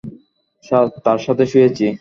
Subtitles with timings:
[1.05, 1.85] তার সাথে শুয়েছি!